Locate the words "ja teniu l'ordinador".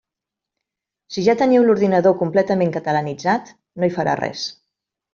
1.27-2.17